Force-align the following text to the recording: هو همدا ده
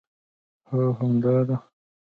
هو 0.69 0.81
همدا 0.99 1.35
ده 1.47 1.57